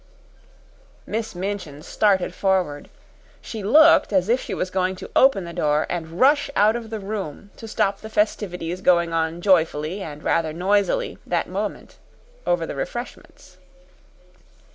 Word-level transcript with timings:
Miss 1.05 1.35
Minchin 1.35 1.83
started 1.83 2.33
forward. 2.33 2.89
She 3.39 3.61
looked 3.61 4.11
as 4.11 4.29
if 4.29 4.41
she 4.41 4.55
was 4.55 4.71
going 4.71 4.95
to 4.95 5.11
open 5.15 5.43
the 5.43 5.53
door 5.53 5.85
and 5.91 6.19
rush 6.19 6.49
out 6.55 6.75
of 6.75 6.89
the 6.89 6.99
room 6.99 7.51
to 7.57 7.67
stop 7.67 8.01
the 8.01 8.09
festivities 8.09 8.81
going 8.81 9.13
on 9.13 9.41
joyfully 9.41 10.01
and 10.01 10.23
rather 10.23 10.53
noisily 10.53 11.19
that 11.27 11.47
moment 11.47 11.99
over 12.47 12.65
the 12.65 12.73
refreshments. 12.73 13.59